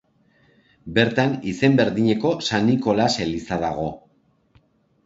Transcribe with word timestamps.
Bertan 0.95 1.35
izen 1.53 1.77
berdineko 1.81 2.33
San 2.49 2.67
Nikolas 2.71 3.11
eliza 3.27 3.63
dago. 3.67 3.89